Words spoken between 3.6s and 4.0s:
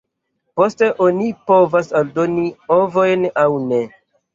ne.